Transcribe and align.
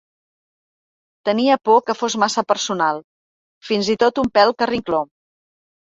Tenia 1.29 1.57
por 1.69 1.81
que 1.89 1.95
fos 1.99 2.15
massa 2.23 2.45
personal, 2.53 3.03
fins 3.69 3.93
i 3.95 3.97
tot 4.05 4.23
un 4.23 4.33
pèl 4.39 4.57
carrincló. 4.63 5.03